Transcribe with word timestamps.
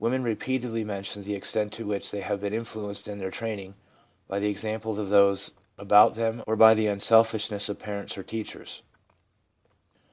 Women 0.00 0.24
repeatedly 0.24 0.82
mention 0.82 1.22
the 1.22 1.36
extent 1.36 1.72
to 1.74 1.86
which 1.86 2.10
they 2.10 2.20
have 2.22 2.40
been 2.40 2.52
influenced 2.52 3.06
in 3.06 3.18
their 3.18 3.30
training 3.30 3.76
by 4.26 4.40
the 4.40 4.50
example 4.50 4.98
of 4.98 5.08
those 5.08 5.52
about 5.78 6.16
them 6.16 6.42
or 6.48 6.56
by 6.56 6.74
the 6.74 6.88
unselfishness 6.88 7.68
of 7.68 7.78
parents 7.78 8.18
or 8.18 8.24
teachers. 8.24 8.82